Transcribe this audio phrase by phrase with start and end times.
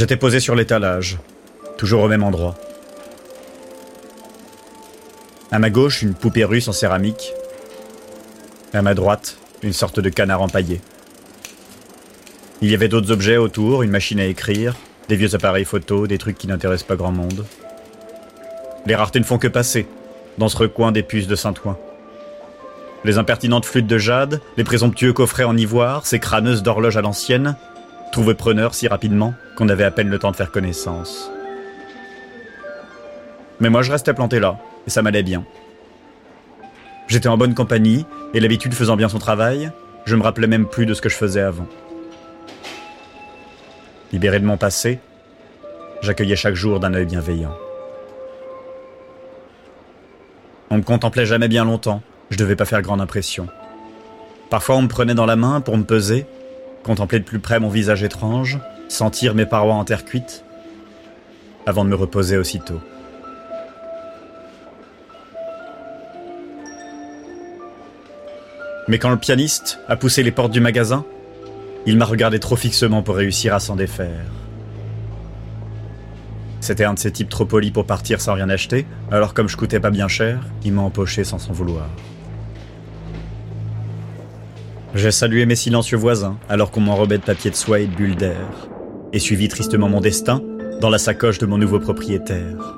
[0.00, 1.18] J'étais posé sur l'étalage,
[1.76, 2.54] toujours au même endroit.
[5.50, 7.34] À ma gauche, une poupée russe en céramique.
[8.72, 10.80] À ma droite, une sorte de canard empaillé.
[12.62, 14.74] Il y avait d'autres objets autour, une machine à écrire,
[15.10, 17.44] des vieux appareils photo, des trucs qui n'intéressent pas grand monde.
[18.86, 19.86] Les raretés ne font que passer,
[20.38, 21.76] dans ce recoin des puces de Saint-Ouen.
[23.04, 27.54] Les impertinentes flûtes de jade, les présomptueux coffrets en ivoire, ces crâneuses d'horloges à l'ancienne,
[28.12, 31.30] trouvaient preneur si rapidement qu'on avait à peine le temps de faire connaissance.
[33.60, 35.44] Mais moi je restais planté là, et ça m'allait bien.
[37.08, 39.70] J'étais en bonne compagnie, et l'habitude faisant bien son travail,
[40.06, 41.66] je me rappelais même plus de ce que je faisais avant.
[44.12, 44.98] Libéré de mon passé,
[46.02, 47.54] j'accueillais chaque jour d'un œil bienveillant.
[50.70, 53.48] On me contemplait jamais bien longtemps, je devais pas faire grande impression.
[54.48, 56.26] Parfois on me prenait dans la main pour me peser,
[56.84, 58.58] contempler de plus près mon visage étrange,
[58.88, 60.44] sentir mes parois en terre cuite,
[61.66, 62.80] avant de me reposer aussitôt.
[68.88, 71.04] Mais quand le pianiste a poussé les portes du magasin,
[71.86, 74.26] il m'a regardé trop fixement pour réussir à s'en défaire.
[76.60, 79.56] C'était un de ces types trop polis pour partir sans rien acheter, alors comme je
[79.56, 81.88] coûtais pas bien cher, il m'a empoché sans s'en vouloir.
[84.94, 88.16] J'ai salué mes silencieux voisins, alors qu'on m'enrobait de papier de soie et de bulles
[88.16, 88.68] d'air,
[89.12, 90.42] et suivi tristement mon destin
[90.80, 92.76] dans la sacoche de mon nouveau propriétaire.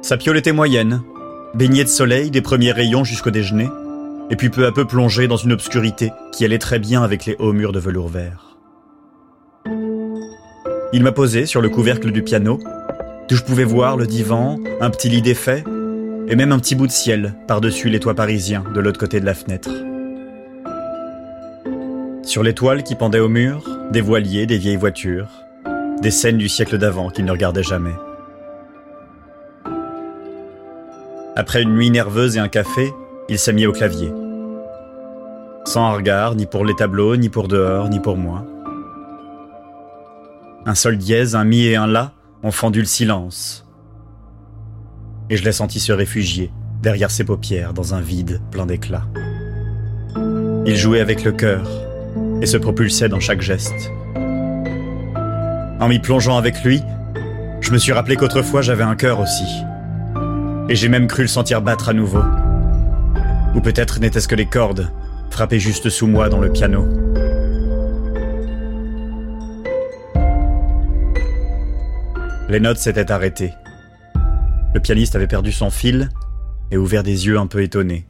[0.00, 1.02] Sa piole était moyenne,
[1.54, 3.68] baignée de soleil des premiers rayons jusqu'au déjeuner,
[4.30, 7.36] et puis peu à peu plongée dans une obscurité qui allait très bien avec les
[7.38, 8.56] hauts murs de velours vert.
[10.94, 12.60] Il m'a posé sur le couvercle du piano,
[13.28, 15.64] d'où je pouvais voir le divan, un petit lit défait,
[16.28, 19.26] et même un petit bout de ciel par-dessus les toits parisiens de l'autre côté de
[19.26, 19.70] la fenêtre.
[22.22, 25.28] Sur les toiles qui pendaient au mur, des voiliers, des vieilles voitures,
[26.02, 27.94] des scènes du siècle d'avant qu'il ne regardait jamais.
[31.36, 32.92] Après une nuit nerveuse et un café,
[33.28, 34.12] il s'est mis au clavier.
[35.64, 38.44] Sans regard, ni pour les tableaux, ni pour dehors, ni pour moi.
[40.64, 43.65] Un sol dièse, un mi et un la ont fendu le silence.
[45.28, 46.50] Et je l'ai senti se réfugier
[46.82, 49.04] derrière ses paupières dans un vide plein d'éclat.
[50.66, 51.68] Il jouait avec le cœur
[52.40, 53.90] et se propulsait dans chaque geste.
[55.78, 56.80] En m'y plongeant avec lui,
[57.60, 59.44] je me suis rappelé qu'autrefois j'avais un cœur aussi.
[60.68, 62.22] Et j'ai même cru le sentir battre à nouveau.
[63.54, 64.90] Ou peut-être n'était-ce que les cordes,
[65.30, 66.88] frappées juste sous moi dans le piano.
[72.48, 73.52] Les notes s'étaient arrêtées.
[74.76, 76.10] Le pianiste avait perdu son fil
[76.70, 78.06] et ouvert des yeux un peu étonnés.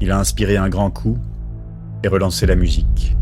[0.00, 1.18] Il a inspiré un grand coup
[2.02, 3.14] et relancé la musique.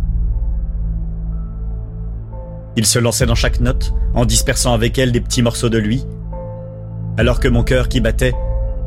[2.76, 6.06] Il se lançait dans chaque note en dispersant avec elle des petits morceaux de lui,
[7.18, 8.34] alors que mon cœur qui battait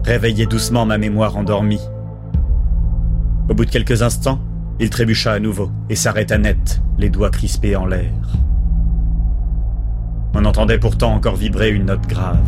[0.06, 1.86] réveillait doucement ma mémoire endormie.
[3.50, 4.40] Au bout de quelques instants,
[4.80, 8.14] il trébucha à nouveau et s'arrêta net, les doigts crispés en l'air.
[10.34, 12.40] On entendait pourtant encore vibrer une note grave.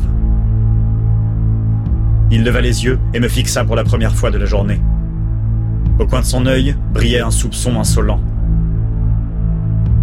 [2.30, 4.82] Il leva les yeux et me fixa pour la première fois de la journée.
[5.98, 8.20] Au coin de son œil brillait un soupçon insolent.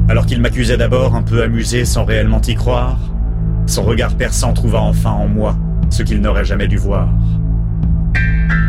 [0.08, 2.98] Alors qu'il m'accusait d'abord un peu amusé sans réellement y croire,
[3.66, 5.56] son regard perçant trouva enfin en moi
[5.90, 7.08] ce qu'il n'aurait jamais dû voir.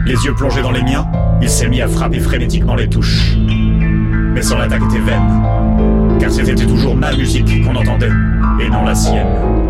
[0.05, 1.07] Les yeux plongés dans les miens,
[1.41, 3.35] il s'est mis à frapper frénétiquement les touches.
[3.37, 8.11] Mais son attaque était vaine, car c'était toujours ma musique qu'on entendait,
[8.59, 9.64] et non la sienne.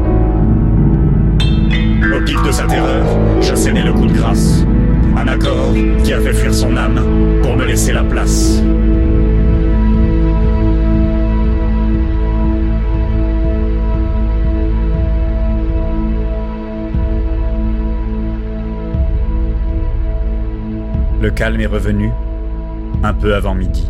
[2.44, 3.06] De sa terreur,
[3.42, 4.64] j'assénais le coup de grâce.
[5.18, 5.74] Un accord
[6.04, 7.02] qui a fait fuir son âme
[7.42, 8.62] pour me laisser la place.
[21.20, 22.12] Le calme est revenu,
[23.02, 23.90] un peu avant midi.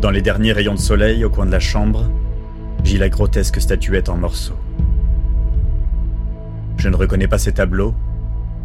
[0.00, 2.04] Dans les derniers rayons de soleil au coin de la chambre,
[2.84, 4.54] j'y la grotesque statuette en morceaux.
[6.80, 7.94] Je ne reconnais pas ces tableaux,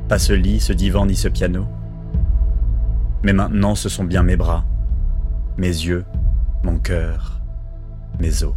[0.08, 1.68] pas ce lit, ce divan ni ce piano.
[3.24, 4.64] Mais maintenant ce sont bien mes bras,
[5.58, 6.06] mes yeux,
[6.64, 7.42] mon cœur,
[8.22, 8.54] mes os.